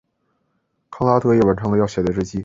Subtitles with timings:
[0.89, 2.39] 康拉德也完成了要写的日记。